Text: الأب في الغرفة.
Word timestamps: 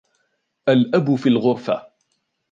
الأب 0.67 1.15
في 1.15 1.29
الغرفة. 1.29 1.91